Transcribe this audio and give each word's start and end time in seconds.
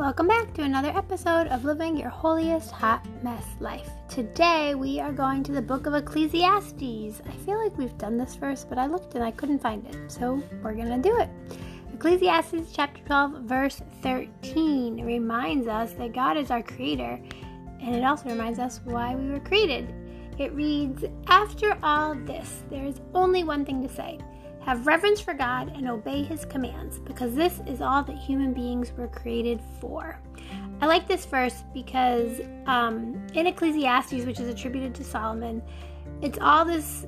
Welcome 0.00 0.28
back 0.28 0.54
to 0.54 0.62
another 0.62 0.88
episode 0.96 1.48
of 1.48 1.66
Living 1.66 1.94
Your 1.94 2.08
Holiest 2.08 2.70
Hot 2.70 3.06
Mess 3.22 3.44
Life. 3.60 3.90
Today 4.08 4.74
we 4.74 4.98
are 4.98 5.12
going 5.12 5.42
to 5.42 5.52
the 5.52 5.60
book 5.60 5.84
of 5.84 5.92
Ecclesiastes. 5.92 7.20
I 7.28 7.32
feel 7.44 7.62
like 7.62 7.76
we've 7.76 7.98
done 7.98 8.16
this 8.16 8.34
verse, 8.34 8.64
but 8.64 8.78
I 8.78 8.86
looked 8.86 9.14
and 9.14 9.22
I 9.22 9.30
couldn't 9.30 9.58
find 9.58 9.86
it, 9.86 10.10
so 10.10 10.42
we're 10.62 10.72
gonna 10.72 10.96
do 10.96 11.18
it. 11.18 11.28
Ecclesiastes 11.92 12.72
chapter 12.72 13.02
12, 13.04 13.42
verse 13.42 13.82
13 14.00 15.04
reminds 15.04 15.68
us 15.68 15.92
that 15.92 16.14
God 16.14 16.38
is 16.38 16.50
our 16.50 16.62
creator, 16.62 17.20
and 17.82 17.94
it 17.94 18.02
also 18.02 18.30
reminds 18.30 18.58
us 18.58 18.80
why 18.84 19.14
we 19.14 19.28
were 19.28 19.40
created. 19.40 19.94
It 20.38 20.54
reads, 20.54 21.04
After 21.26 21.76
all 21.82 22.14
this, 22.14 22.64
there 22.70 22.86
is 22.86 23.02
only 23.14 23.44
one 23.44 23.66
thing 23.66 23.86
to 23.86 23.94
say 23.94 24.18
have 24.64 24.86
reverence 24.86 25.20
for 25.20 25.34
God 25.34 25.74
and 25.76 25.88
obey 25.88 26.22
His 26.22 26.44
commands, 26.44 26.98
because 26.98 27.34
this 27.34 27.60
is 27.66 27.80
all 27.80 28.02
that 28.04 28.16
human 28.16 28.52
beings 28.52 28.92
were 28.96 29.08
created 29.08 29.60
for. 29.80 30.20
I 30.80 30.86
like 30.86 31.06
this 31.06 31.26
verse 31.26 31.62
because 31.74 32.40
um, 32.66 33.26
in 33.34 33.46
Ecclesiastes, 33.46 34.24
which 34.24 34.40
is 34.40 34.48
attributed 34.48 34.94
to 34.96 35.04
Solomon, 35.04 35.62
it's 36.22 36.38
all 36.40 36.64
this 36.64 37.06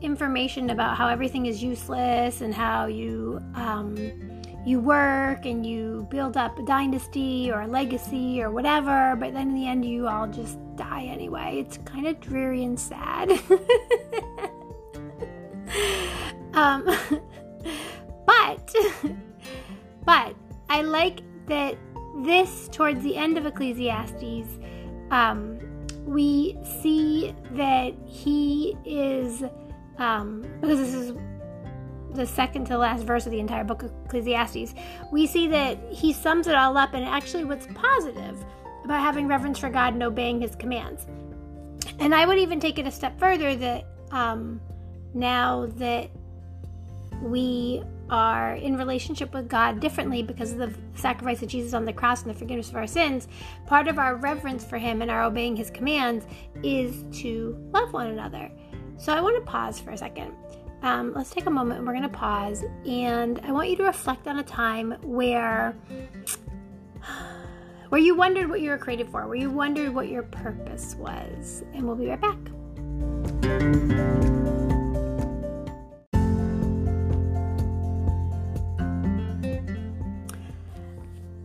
information 0.00 0.70
about 0.70 0.96
how 0.96 1.08
everything 1.08 1.46
is 1.46 1.62
useless 1.62 2.42
and 2.42 2.54
how 2.54 2.86
you 2.86 3.40
um, 3.54 3.96
you 4.66 4.80
work 4.80 5.44
and 5.44 5.66
you 5.66 6.06
build 6.10 6.36
up 6.36 6.58
a 6.58 6.62
dynasty 6.62 7.50
or 7.50 7.62
a 7.62 7.66
legacy 7.66 8.42
or 8.42 8.50
whatever, 8.50 9.14
but 9.16 9.34
then 9.34 9.50
in 9.50 9.54
the 9.54 9.66
end 9.66 9.84
you 9.84 10.08
all 10.08 10.26
just 10.26 10.58
die 10.76 11.04
anyway. 11.04 11.58
It's 11.58 11.78
kind 11.78 12.06
of 12.06 12.18
dreary 12.20 12.64
and 12.64 12.78
sad. 12.78 13.30
Um, 16.54 16.84
but, 18.26 18.74
but 20.04 20.36
I 20.68 20.82
like 20.82 21.20
that 21.46 21.76
this, 22.18 22.68
towards 22.72 23.02
the 23.02 23.16
end 23.16 23.36
of 23.36 23.46
Ecclesiastes, 23.46 24.48
um, 25.10 25.58
we 26.04 26.56
see 26.80 27.34
that 27.52 27.94
he 28.06 28.76
is, 28.84 29.42
um, 29.98 30.42
because 30.60 30.78
this 30.78 30.94
is 30.94 31.12
the 32.12 32.26
second 32.26 32.66
to 32.66 32.78
last 32.78 33.04
verse 33.04 33.26
of 33.26 33.32
the 33.32 33.40
entire 33.40 33.64
book 33.64 33.82
of 33.82 33.92
Ecclesiastes, 34.06 34.74
we 35.10 35.26
see 35.26 35.48
that 35.48 35.78
he 35.90 36.12
sums 36.12 36.46
it 36.46 36.54
all 36.54 36.76
up 36.76 36.94
and 36.94 37.04
actually 37.04 37.44
what's 37.44 37.66
positive 37.74 38.44
about 38.84 39.00
having 39.00 39.26
reverence 39.26 39.58
for 39.58 39.70
God 39.70 39.94
and 39.94 40.02
obeying 40.02 40.40
his 40.40 40.54
commands. 40.54 41.06
And 41.98 42.14
I 42.14 42.26
would 42.26 42.38
even 42.38 42.60
take 42.60 42.78
it 42.78 42.86
a 42.86 42.90
step 42.90 43.18
further 43.18 43.56
that 43.56 43.86
um, 44.10 44.60
now 45.14 45.66
that 45.76 46.10
we 47.24 47.82
are 48.10 48.54
in 48.56 48.76
relationship 48.76 49.32
with 49.32 49.48
God 49.48 49.80
differently 49.80 50.22
because 50.22 50.52
of 50.52 50.58
the 50.58 50.74
sacrifice 50.94 51.42
of 51.42 51.48
Jesus 51.48 51.72
on 51.72 51.84
the 51.84 51.92
cross 51.92 52.22
and 52.22 52.30
the 52.30 52.38
forgiveness 52.38 52.68
of 52.68 52.76
our 52.76 52.86
sins, 52.86 53.28
part 53.66 53.88
of 53.88 53.98
our 53.98 54.16
reverence 54.16 54.64
for 54.64 54.78
Him 54.78 55.02
and 55.02 55.10
our 55.10 55.24
obeying 55.24 55.56
His 55.56 55.70
commands 55.70 56.26
is 56.62 57.04
to 57.20 57.56
love 57.72 57.92
one 57.92 58.08
another. 58.08 58.50
So 58.98 59.12
I 59.12 59.20
want 59.20 59.36
to 59.36 59.50
pause 59.50 59.80
for 59.80 59.90
a 59.90 59.96
second. 59.96 60.32
Um, 60.82 61.14
let's 61.14 61.30
take 61.30 61.46
a 61.46 61.50
moment 61.50 61.78
and 61.78 61.86
we're 61.86 61.94
going 61.94 62.02
to 62.02 62.10
pause. 62.10 62.62
And 62.84 63.40
I 63.42 63.52
want 63.52 63.70
you 63.70 63.76
to 63.76 63.84
reflect 63.84 64.28
on 64.28 64.38
a 64.38 64.44
time 64.44 64.96
where. 65.02 65.74
Where 67.90 68.00
you 68.00 68.16
wondered 68.16 68.48
what 68.48 68.60
you 68.60 68.70
were 68.70 68.78
created 68.78 69.08
for, 69.08 69.28
where 69.28 69.36
you 69.36 69.50
wondered 69.50 69.94
what 69.94 70.08
your 70.08 70.24
purpose 70.24 70.96
was. 70.96 71.62
And 71.74 71.86
we'll 71.86 71.94
be 71.94 72.08
right 72.08 72.20
back. 72.20 72.38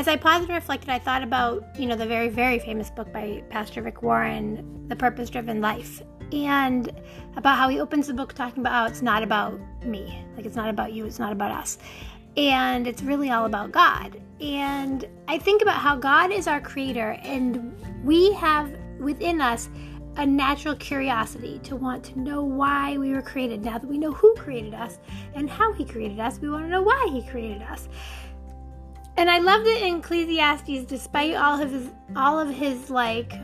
As 0.00 0.08
I 0.08 0.16
paused 0.16 0.44
and 0.44 0.54
reflected, 0.54 0.88
I 0.88 0.98
thought 0.98 1.22
about, 1.22 1.62
you 1.78 1.84
know, 1.84 1.94
the 1.94 2.06
very, 2.06 2.30
very 2.30 2.58
famous 2.58 2.88
book 2.88 3.12
by 3.12 3.42
Pastor 3.50 3.82
Rick 3.82 4.00
Warren, 4.00 4.86
The 4.88 4.96
Purpose 4.96 5.28
Driven 5.28 5.60
Life, 5.60 6.00
and 6.32 6.90
about 7.36 7.58
how 7.58 7.68
he 7.68 7.80
opens 7.80 8.06
the 8.06 8.14
book 8.14 8.32
talking 8.32 8.62
about 8.62 8.72
how 8.72 8.86
it's 8.86 9.02
not 9.02 9.22
about 9.22 9.60
me. 9.84 10.24
Like, 10.38 10.46
it's 10.46 10.56
not 10.56 10.70
about 10.70 10.94
you, 10.94 11.04
it's 11.04 11.18
not 11.18 11.32
about 11.32 11.50
us. 11.50 11.76
And 12.38 12.86
it's 12.86 13.02
really 13.02 13.28
all 13.28 13.44
about 13.44 13.72
God. 13.72 14.18
And 14.40 15.06
I 15.28 15.36
think 15.36 15.60
about 15.60 15.76
how 15.76 15.96
God 15.96 16.32
is 16.32 16.46
our 16.46 16.62
creator, 16.62 17.18
and 17.22 17.76
we 18.02 18.32
have 18.32 18.74
within 19.00 19.42
us 19.42 19.68
a 20.16 20.24
natural 20.24 20.76
curiosity 20.76 21.60
to 21.64 21.76
want 21.76 22.02
to 22.04 22.18
know 22.18 22.42
why 22.42 22.96
we 22.96 23.12
were 23.12 23.20
created. 23.20 23.66
Now 23.66 23.76
that 23.76 23.86
we 23.86 23.98
know 23.98 24.12
who 24.12 24.34
created 24.34 24.72
us 24.72 24.98
and 25.34 25.50
how 25.50 25.74
he 25.74 25.84
created 25.84 26.20
us, 26.20 26.38
we 26.40 26.48
want 26.48 26.64
to 26.64 26.70
know 26.70 26.80
why 26.80 27.06
he 27.12 27.22
created 27.22 27.60
us. 27.60 27.86
And 29.20 29.28
I 29.28 29.38
love 29.38 29.64
that 29.64 29.86
in 29.86 29.98
Ecclesiastes, 29.98 30.86
despite 30.86 31.34
all 31.34 31.60
of 31.60 31.70
his 31.70 31.90
all 32.16 32.40
of 32.40 32.48
his 32.48 32.88
like 32.88 33.34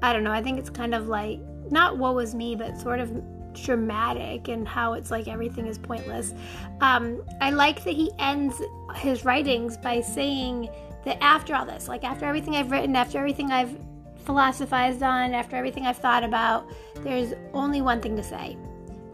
I 0.00 0.12
don't 0.12 0.22
know, 0.22 0.30
I 0.30 0.40
think 0.40 0.60
it's 0.60 0.70
kind 0.70 0.94
of 0.94 1.08
like 1.08 1.40
not 1.72 1.98
woe 1.98 2.16
is 2.20 2.36
me, 2.36 2.54
but 2.54 2.78
sort 2.78 3.00
of 3.00 3.10
dramatic 3.52 4.46
and 4.46 4.68
how 4.68 4.92
it's 4.92 5.10
like 5.10 5.26
everything 5.26 5.66
is 5.66 5.76
pointless. 5.76 6.34
Um, 6.80 7.20
I 7.40 7.50
like 7.50 7.82
that 7.82 7.94
he 7.94 8.12
ends 8.20 8.62
his 8.94 9.24
writings 9.24 9.76
by 9.76 10.02
saying 10.02 10.68
that 11.04 11.20
after 11.20 11.56
all 11.56 11.66
this, 11.66 11.88
like 11.88 12.04
after 12.04 12.24
everything 12.24 12.54
I've 12.54 12.70
written, 12.70 12.94
after 12.94 13.18
everything 13.18 13.50
I've 13.50 13.76
philosophized 14.24 15.02
on, 15.02 15.34
after 15.34 15.56
everything 15.56 15.84
I've 15.84 15.98
thought 15.98 16.22
about, 16.22 16.64
there's 16.98 17.34
only 17.54 17.80
one 17.80 18.00
thing 18.00 18.14
to 18.14 18.22
say. 18.22 18.56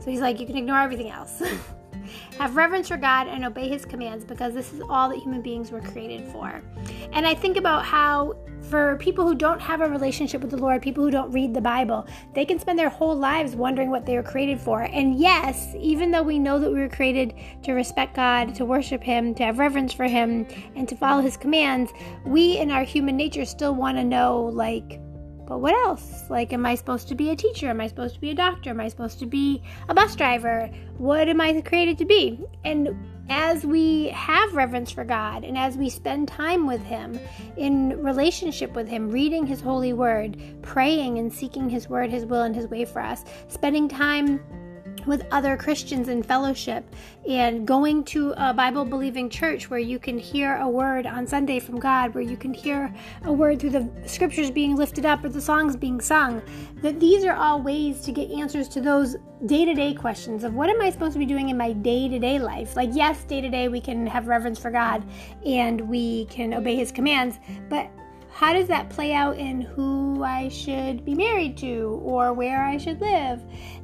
So 0.01 0.11
he's 0.11 0.21
like, 0.21 0.39
you 0.39 0.47
can 0.47 0.59
ignore 0.59 0.81
everything 0.81 1.09
else. 1.09 1.43
Have 2.39 2.57
reverence 2.57 2.89
for 2.89 2.97
God 2.97 3.29
and 3.29 3.45
obey 3.45 3.69
His 3.69 3.85
commands 3.85 4.25
because 4.25 4.55
this 4.55 4.73
is 4.73 4.83
all 4.89 5.09
that 5.09 5.19
human 5.19 5.43
beings 5.43 5.71
were 5.71 5.81
created 5.81 6.27
for. 6.29 6.63
And 7.13 7.27
I 7.27 7.35
think 7.35 7.57
about 7.57 7.85
how, 7.85 8.35
for 8.63 8.97
people 8.97 9.27
who 9.27 9.35
don't 9.35 9.61
have 9.61 9.81
a 9.81 9.89
relationship 9.89 10.41
with 10.41 10.51
the 10.51 10.57
Lord, 10.57 10.83
people 10.83 11.05
who 11.05 11.11
don't 11.11 11.31
read 11.31 11.55
the 11.55 11.61
Bible, 11.61 12.07
they 12.35 12.45
can 12.45 12.59
spend 12.59 12.79
their 12.79 12.89
whole 12.89 13.15
lives 13.15 13.55
wondering 13.55 13.91
what 13.91 14.07
they 14.07 14.17
were 14.17 14.23
created 14.23 14.61
for. 14.61 14.83
And 14.83 15.19
yes, 15.19 15.75
even 15.79 16.11
though 16.11 16.23
we 16.23 16.39
know 16.39 16.59
that 16.59 16.71
we 16.71 16.81
were 16.81 16.89
created 16.89 17.35
to 17.63 17.73
respect 17.73 18.17
God, 18.17 18.55
to 18.57 18.65
worship 18.65 19.03
Him, 19.03 19.35
to 19.37 19.45
have 19.45 19.59
reverence 19.59 19.93
for 19.93 20.07
Him, 20.07 20.47
and 20.75 20.89
to 20.89 20.97
follow 20.97 21.23
His 21.23 21.37
commands, 21.37 21.93
we 22.25 22.59
in 22.59 22.71
our 22.71 22.83
human 22.83 23.17
nature 23.17 23.45
still 23.45 23.75
want 23.75 23.97
to 23.99 24.05
know, 24.05 24.45
like, 24.45 25.01
but 25.47 25.59
what 25.59 25.75
else? 25.87 26.29
Like, 26.29 26.53
am 26.53 26.67
I 26.67 26.75
supposed 26.75 27.09
to 27.09 27.15
be 27.15 27.31
a 27.31 27.37
teacher? 27.37 27.69
Am 27.69 27.81
I 27.81 27.87
supposed 27.87 28.15
to 28.15 28.21
be 28.21 28.31
a 28.31 28.35
doctor? 28.35 28.71
Am 28.71 28.81
I 28.81 28.89
supposed 28.89 29.19
to 29.21 29.27
be 29.27 29.63
a 29.89 29.95
bus 29.95 30.17
driver? 30.17 30.71
What 30.99 31.29
am 31.29 31.41
I 31.41 31.61
created 31.61 31.99
to 31.99 32.05
be? 32.05 32.41
And 32.65 32.97
as 33.29 33.65
we 33.65 34.09
have 34.09 34.55
reverence 34.55 34.91
for 34.91 35.05
God 35.05 35.45
and 35.45 35.59
as 35.59 35.77
we 35.77 35.89
spend 35.89 36.29
time 36.29 36.67
with 36.67 36.83
Him 36.83 37.19
in 37.57 38.03
relationship 38.03 38.75
with 38.75 38.89
Him, 38.89 39.11
reading 39.11 39.47
His 39.47 39.61
holy 39.61 39.93
word, 39.93 40.37
praying 40.63 41.19
and 41.19 41.33
seeking 41.33 41.69
His 41.69 41.89
word, 41.89 42.11
His 42.11 42.25
will, 42.25 42.43
and 42.43 42.55
His 42.55 42.69
way 42.69 42.85
for 42.85 43.01
us, 43.01 43.25
spending 43.49 43.89
time 43.89 44.41
with 45.05 45.27
other 45.31 45.57
Christians 45.57 46.09
in 46.09 46.23
fellowship 46.23 46.85
and 47.29 47.67
going 47.67 48.05
to 48.05 48.33
a 48.37 48.55
Bible 48.55 48.85
believing 48.85 49.29
church 49.29 49.69
where 49.69 49.81
you 49.81 49.99
can 49.99 50.19
hear 50.19 50.57
a 50.57 50.69
word 50.69 51.07
on 51.07 51.27
Sunday 51.27 51.59
from 51.59 51.79
God, 51.79 52.15
where 52.15 52.23
you 52.23 52.37
can 52.37 52.55
hear 52.55 52.95
a 53.25 53.33
word 53.33 53.61
through 53.61 53.71
the 53.71 53.89
scriptures 54.07 54.51
being 54.51 54.77
lifted 54.77 55.05
up 55.05 55.25
or 55.25 55.29
the 55.29 55.41
songs 55.41 55.77
being 55.77 56.01
sung. 56.01 56.43
That 56.83 57.01
these 57.01 57.25
are 57.25 57.35
all 57.35 57.61
ways 57.61 58.01
to 58.03 58.13
get 58.13 58.31
answers 58.31 58.69
to 58.69 58.81
those 58.81 59.17
day 59.47 59.65
to 59.65 59.75
day 59.75 59.93
questions 59.93 60.45
of 60.45 60.55
what 60.55 60.71
am 60.71 60.81
I 60.81 60.91
supposed 60.91 61.13
to 61.13 61.19
be 61.19 61.27
doing 61.27 61.51
in 61.51 61.59
my 61.59 61.73
day 61.73 62.09
to 62.09 62.19
day 62.19 62.39
life? 62.39 62.77
Like, 62.77 62.91
yes, 62.93 63.23
day 63.25 63.41
to 63.41 63.49
day 63.49 63.69
we 63.69 63.81
can 63.81 64.07
have 64.07 64.27
reverence 64.27 64.59
for 64.59 64.71
God 64.71 65.05
and 65.45 65.81
we 65.83 66.27
can 66.27 66.55
obey 66.55 66.77
His 66.77 66.91
commands, 66.91 67.39
but 67.69 67.91
how 68.37 68.53
does 68.53 68.69
that 68.69 68.91
play 68.91 69.15
out 69.15 69.39
in 69.39 69.63
who 69.63 70.23
I 70.23 70.51
should 70.51 71.07
be 71.07 71.15
married 71.15 71.57
to 71.57 71.99
or 72.05 72.35
where 72.35 72.63
I 72.63 72.77
should 72.77 73.01
live? 73.01 73.41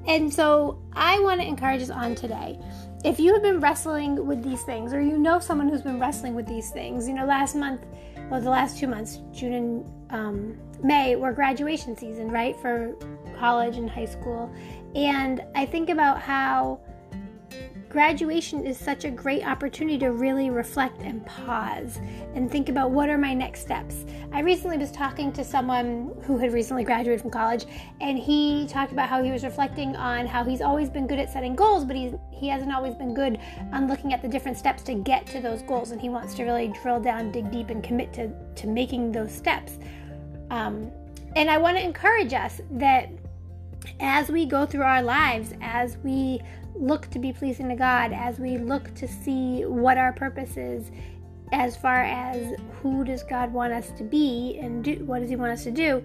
And 0.07 0.33
so 0.33 0.79
I 0.93 1.19
want 1.21 1.41
to 1.41 1.47
encourage 1.47 1.81
us 1.81 1.89
on 1.89 2.15
today. 2.15 2.59
If 3.03 3.19
you 3.19 3.33
have 3.33 3.43
been 3.43 3.61
wrestling 3.61 4.27
with 4.27 4.45
these 4.45 4.63
things, 4.65 4.93
or 4.93 5.01
you 5.01 5.17
know 5.17 5.39
someone 5.39 5.71
who's 5.71 5.81
been 5.81 5.99
wrestling 5.99 6.35
with 6.35 6.47
these 6.47 6.71
things, 6.71 7.09
you 7.09 7.15
know, 7.15 7.25
last 7.25 7.57
month, 7.57 7.87
well, 8.29 8.43
the 8.43 8.51
last 8.51 8.79
two 8.79 8.87
months, 8.87 9.21
June 9.33 9.55
and 9.55 9.91
um, 10.11 10.59
May, 10.83 11.17
were 11.17 11.33
graduation 11.33 11.97
season, 11.97 12.31
right, 12.31 12.55
for 12.61 12.95
college 13.39 13.79
and 13.79 13.89
high 13.89 14.05
school. 14.05 14.55
And 14.95 15.43
I 15.55 15.65
think 15.65 15.89
about 15.89 16.21
how 16.21 16.79
graduation 17.93 18.67
is 18.67 18.79
such 18.79 19.05
a 19.05 19.11
great 19.11 19.47
opportunity 19.47 19.99
to 19.99 20.13
really 20.13 20.49
reflect 20.49 21.03
and 21.03 21.25
pause 21.27 21.99
and 22.35 22.51
think 22.51 22.71
about 22.71 22.91
what 22.91 23.11
are 23.11 23.19
my 23.19 23.35
next 23.35 23.61
steps. 23.61 24.07
I 24.33 24.41
recently 24.41 24.79
was 24.79 24.91
talking 24.91 25.31
to 25.35 25.45
someone 25.45 26.11
who 26.23 26.39
had 26.39 26.55
recently 26.55 26.85
graduated 26.85 27.21
from 27.21 27.31
college, 27.31 27.67
and 28.01 28.19
he 28.19 28.67
talked 28.67 28.93
about 28.93 29.11
how 29.11 29.23
he 29.23 29.31
was 29.31 29.45
reflecting 29.45 29.95
on 29.95 30.27
how 30.27 30.43
he's 30.43 30.63
always 30.63 30.89
been 30.89 31.07
good 31.07 31.19
at 31.19 31.31
setting 31.31 31.55
goals, 31.55 31.85
but 31.85 31.95
he's, 31.95 32.15
he 32.31 32.49
hasn't 32.49 32.73
always 32.73 32.95
been 32.95 33.13
good 33.13 33.39
on 33.75 33.89
looking 33.89 34.15
at 34.15 34.23
the 34.23 34.29
different 34.29 34.57
steps 34.57 34.83
to 34.85 34.95
get 34.95 35.27
to 35.27 35.43
those 35.43 35.61
goals, 35.61 35.91
and 35.91 36.01
he 36.01 36.09
wants 36.09 36.33
to 36.37 36.45
really 36.45 36.69
drill 36.83 36.99
down, 36.99 37.31
dig 37.31 37.51
deep, 37.53 37.69
and 37.69 37.85
commit 37.85 38.11
to, 38.15 38.33
to 38.55 38.67
making 38.69 39.13
those 39.13 39.31
steps. 39.31 39.79
Um, 40.51 40.91
and 41.37 41.51
I 41.51 41.59
want 41.59 41.77
to 41.77 41.85
encourage 41.85 42.33
us 42.33 42.63
that 42.71 43.11
as 44.01 44.29
we 44.29 44.47
go 44.47 44.67
through 44.67 44.83
our 44.83 45.03
lives, 45.03 45.53
as 45.61 45.97
we 45.99 46.41
look 46.75 47.09
to 47.11 47.19
be 47.19 47.33
pleasing 47.33 47.69
to 47.69 47.77
God, 47.77 48.13
as 48.13 48.39
we 48.39 48.59
look 48.59 48.95
to 48.95 49.07
see 49.07 49.65
what 49.65 49.99
our 49.99 50.13
purpose 50.13 50.57
is, 50.57 50.91
as 51.53 51.77
far 51.77 52.03
as 52.03 52.59
who 52.81 53.05
does 53.05 53.23
God 53.23 53.53
want 53.53 53.73
us 53.73 53.91
to 53.99 54.05
be 54.05 54.59
and 54.61 54.83
do, 54.83 55.05
what 55.05 55.21
does 55.21 55.31
He 55.31 55.37
want 55.37 55.53
us 55.53 55.65
to 55.65 55.71
do, 55.71 56.03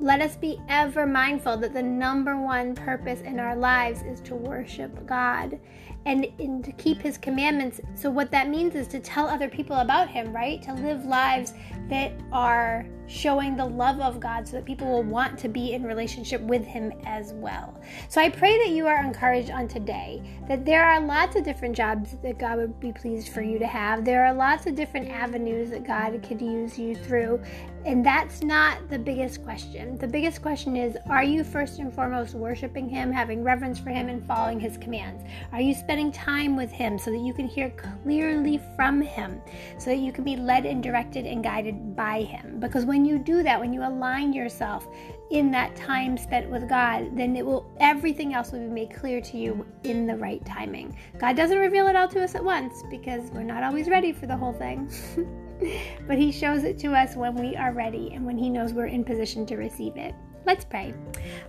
let 0.00 0.20
us 0.20 0.36
be 0.36 0.58
ever 0.68 1.06
mindful 1.06 1.56
that 1.58 1.72
the 1.72 1.82
number 1.82 2.40
one 2.40 2.74
purpose 2.74 3.20
in 3.20 3.38
our 3.38 3.54
lives 3.54 4.02
is 4.02 4.20
to 4.22 4.34
worship 4.34 5.06
God 5.06 5.60
and, 6.06 6.26
and 6.38 6.64
to 6.64 6.72
keep 6.72 7.00
His 7.00 7.18
commandments. 7.18 7.80
So, 7.94 8.10
what 8.10 8.30
that 8.30 8.48
means 8.48 8.74
is 8.74 8.86
to 8.88 9.00
tell 9.00 9.28
other 9.28 9.48
people 9.48 9.76
about 9.76 10.08
Him, 10.08 10.32
right? 10.32 10.62
To 10.62 10.74
live 10.74 11.04
lives 11.04 11.54
that 11.88 12.12
are 12.32 12.86
showing 13.06 13.56
the 13.56 13.64
love 13.64 14.00
of 14.00 14.18
God 14.18 14.46
so 14.46 14.56
that 14.56 14.64
people 14.64 14.86
will 14.86 15.02
want 15.02 15.38
to 15.38 15.48
be 15.48 15.72
in 15.72 15.84
relationship 15.84 16.40
with 16.40 16.64
Him 16.64 16.92
as 17.04 17.32
well. 17.34 17.78
So 18.08 18.20
I 18.20 18.30
pray 18.30 18.56
that 18.58 18.70
you 18.70 18.86
are 18.86 19.04
encouraged 19.04 19.50
on 19.50 19.68
today 19.68 20.22
that 20.48 20.64
there 20.64 20.84
are 20.84 21.00
lots 21.00 21.36
of 21.36 21.44
different 21.44 21.76
jobs 21.76 22.16
that 22.22 22.38
God 22.38 22.58
would 22.58 22.80
be 22.80 22.92
pleased 22.92 23.28
for 23.28 23.42
you 23.42 23.58
to 23.58 23.66
have. 23.66 24.04
There 24.04 24.24
are 24.24 24.32
lots 24.32 24.66
of 24.66 24.74
different 24.74 25.10
avenues 25.10 25.70
that 25.70 25.84
God 25.84 26.22
could 26.22 26.40
use 26.40 26.78
you 26.78 26.94
through. 26.94 27.42
And 27.84 28.06
that's 28.06 28.42
not 28.42 28.88
the 28.90 28.98
biggest 28.98 29.42
question. 29.42 29.98
The 29.98 30.06
biggest 30.06 30.40
question 30.40 30.76
is 30.76 30.96
Are 31.10 31.24
you 31.24 31.42
first 31.42 31.80
and 31.80 31.92
foremost 31.92 32.34
worshiping 32.34 32.88
Him, 32.88 33.10
having 33.10 33.42
reverence 33.42 33.78
for 33.78 33.90
Him, 33.90 34.08
and 34.08 34.24
following 34.24 34.60
His 34.60 34.78
commands? 34.78 35.24
Are 35.52 35.60
you 35.60 35.74
spending 35.74 35.91
time 36.12 36.56
with 36.56 36.70
Him 36.70 36.98
so 36.98 37.10
that 37.10 37.20
you 37.20 37.34
can 37.34 37.46
hear 37.46 37.70
clearly 37.70 38.60
from 38.76 39.00
Him, 39.00 39.40
so 39.78 39.90
that 39.90 39.98
you 39.98 40.12
can 40.12 40.24
be 40.24 40.36
led 40.36 40.64
and 40.64 40.82
directed 40.82 41.26
and 41.26 41.42
guided 41.42 41.94
by 41.94 42.22
Him? 42.22 42.58
Because 42.60 42.84
when 42.84 43.04
you 43.04 43.18
do 43.18 43.42
that, 43.42 43.60
when 43.60 43.72
you 43.72 43.82
align 43.82 44.32
yourself 44.32 44.88
in 45.30 45.50
that 45.50 45.76
time 45.76 46.16
spent 46.16 46.50
with 46.50 46.68
God, 46.68 47.16
then 47.16 47.36
it 47.36 47.44
will 47.44 47.70
everything 47.80 48.34
else 48.34 48.52
will 48.52 48.60
be 48.60 48.66
made 48.66 48.94
clear 48.94 49.20
to 49.20 49.36
you 49.36 49.66
in 49.84 50.06
the 50.06 50.16
right 50.16 50.44
timing. 50.44 50.96
God 51.18 51.36
doesn't 51.36 51.58
reveal 51.58 51.86
it 51.88 51.96
all 51.96 52.08
to 52.08 52.22
us 52.22 52.34
at 52.34 52.44
once 52.44 52.82
because 52.90 53.30
we're 53.30 53.42
not 53.42 53.62
always 53.62 53.88
ready 53.88 54.12
for 54.12 54.26
the 54.26 54.36
whole 54.36 54.52
thing. 54.52 54.90
but 56.06 56.18
he 56.18 56.32
shows 56.32 56.64
it 56.64 56.78
to 56.78 56.92
us 56.92 57.16
when 57.16 57.34
we 57.34 57.56
are 57.56 57.72
ready 57.72 58.12
and 58.14 58.24
when 58.24 58.38
he 58.38 58.50
knows 58.50 58.72
we're 58.72 58.86
in 58.86 59.04
position 59.04 59.46
to 59.46 59.56
receive 59.56 59.96
it. 59.96 60.14
Let's 60.44 60.64
pray. 60.64 60.92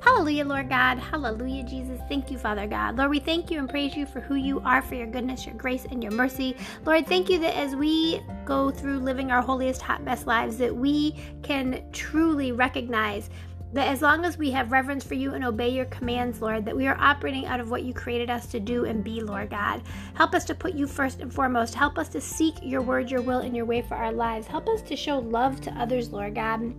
Hallelujah, 0.01 0.45
Lord 0.45 0.69
God. 0.69 0.99
Hallelujah, 0.99 1.63
Jesus. 1.63 1.99
Thank 2.07 2.29
you, 2.29 2.37
Father 2.37 2.67
God. 2.67 2.97
Lord, 2.97 3.09
we 3.09 3.19
thank 3.19 3.49
you 3.49 3.57
and 3.57 3.67
praise 3.67 3.95
you 3.95 4.05
for 4.05 4.19
who 4.19 4.35
you 4.35 4.59
are, 4.61 4.81
for 4.81 4.95
your 4.95 5.07
goodness, 5.07 5.45
your 5.45 5.55
grace, 5.55 5.85
and 5.89 6.03
your 6.03 6.11
mercy. 6.11 6.55
Lord, 6.85 7.07
thank 7.07 7.29
you 7.29 7.39
that 7.39 7.57
as 7.57 7.75
we 7.75 8.21
go 8.45 8.69
through 8.69 8.99
living 8.99 9.31
our 9.31 9.41
holiest, 9.41 9.81
hot, 9.81 10.05
best 10.05 10.27
lives, 10.27 10.57
that 10.57 10.75
we 10.75 11.15
can 11.41 11.83
truly 11.91 12.51
recognize 12.51 13.29
that 13.73 13.87
as 13.87 14.03
long 14.03 14.23
as 14.23 14.37
we 14.37 14.51
have 14.51 14.71
reverence 14.71 15.03
for 15.03 15.15
you 15.15 15.33
and 15.33 15.43
obey 15.43 15.69
your 15.69 15.85
commands, 15.85 16.39
Lord, 16.39 16.63
that 16.65 16.77
we 16.77 16.85
are 16.85 16.97
operating 16.99 17.47
out 17.47 17.59
of 17.59 17.71
what 17.71 17.81
you 17.81 17.91
created 17.91 18.29
us 18.29 18.45
to 18.47 18.59
do 18.59 18.85
and 18.85 19.03
be, 19.03 19.19
Lord 19.21 19.49
God. 19.49 19.81
Help 20.13 20.35
us 20.35 20.45
to 20.45 20.53
put 20.53 20.75
you 20.75 20.85
first 20.85 21.21
and 21.21 21.33
foremost. 21.33 21.73
Help 21.73 21.97
us 21.97 22.09
to 22.09 22.21
seek 22.21 22.53
your 22.61 22.83
word, 22.83 23.09
your 23.09 23.23
will, 23.23 23.39
and 23.39 23.55
your 23.55 23.65
way 23.65 23.81
for 23.81 23.95
our 23.95 24.11
lives. 24.11 24.45
Help 24.45 24.69
us 24.69 24.83
to 24.83 24.95
show 24.95 25.17
love 25.17 25.59
to 25.61 25.71
others, 25.71 26.11
Lord 26.11 26.35
God. 26.35 26.75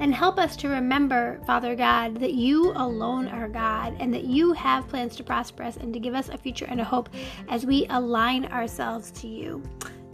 And 0.00 0.14
help 0.14 0.38
us 0.38 0.56
to 0.56 0.68
remember, 0.68 1.40
Father 1.46 1.74
God, 1.74 2.18
that 2.20 2.34
you 2.34 2.72
alone 2.76 3.28
are 3.28 3.48
God 3.48 3.96
and 4.00 4.12
that 4.14 4.24
you 4.24 4.52
have 4.52 4.88
plans 4.88 5.16
to 5.16 5.24
prosper 5.24 5.62
us 5.62 5.76
and 5.76 5.92
to 5.92 6.00
give 6.00 6.14
us 6.14 6.28
a 6.28 6.38
future 6.38 6.66
and 6.68 6.80
a 6.80 6.84
hope 6.84 7.08
as 7.48 7.66
we 7.66 7.86
align 7.90 8.46
ourselves 8.46 9.10
to 9.12 9.28
you. 9.28 9.62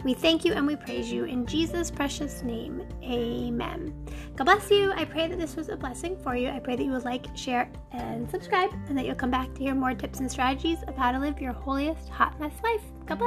We 0.03 0.13
thank 0.13 0.43
you 0.43 0.53
and 0.53 0.67
we 0.67 0.75
praise 0.75 1.11
you 1.11 1.23
in 1.23 1.45
Jesus' 1.45 1.89
precious 1.89 2.43
name. 2.43 2.85
Amen. 3.03 3.93
God 4.35 4.43
bless 4.43 4.69
you. 4.69 4.91
I 4.91 5.05
pray 5.05 5.27
that 5.27 5.39
this 5.39 5.55
was 5.55 5.69
a 5.69 5.77
blessing 5.77 6.17
for 6.21 6.35
you. 6.35 6.49
I 6.49 6.59
pray 6.59 6.75
that 6.75 6.83
you 6.83 6.91
will 6.91 6.99
like, 7.01 7.25
share, 7.37 7.71
and 7.93 8.29
subscribe, 8.29 8.71
and 8.89 8.97
that 8.97 9.05
you'll 9.05 9.15
come 9.15 9.31
back 9.31 9.53
to 9.53 9.61
hear 9.61 9.73
more 9.73 9.93
tips 9.93 10.19
and 10.19 10.29
strategies 10.29 10.83
of 10.87 10.97
how 10.97 11.13
to 11.13 11.19
live 11.19 11.39
your 11.39 11.53
holiest 11.53 12.09
hot 12.09 12.37
mess 12.39 12.53
life. 12.63 12.81
God 13.05 13.19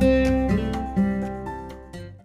bless. 0.00 0.37